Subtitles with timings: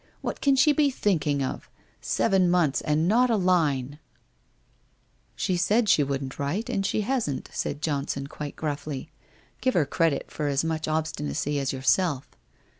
[0.21, 1.69] What can she be thinking of?
[2.01, 3.99] Seven months and not a line!'
[4.95, 9.11] * She said she wouldn't write, and she hasn't,' said Johnson quite gruffly.'
[9.61, 12.27] Give her credit for as much obstinacy as yourself.